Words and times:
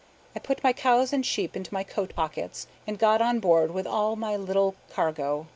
I 0.35 0.39
put 0.39 0.63
my 0.63 0.73
cows 0.73 1.13
and 1.13 1.23
sheep 1.23 1.55
into 1.55 1.71
my 1.75 1.83
coat 1.83 2.15
pockets, 2.15 2.65
and 2.87 2.97
got 2.97 3.21
on 3.21 3.39
board 3.39 3.69
with 3.69 3.85
all 3.85 4.15
my 4.15 4.35
little 4.35 4.73
cargo. 4.89 5.45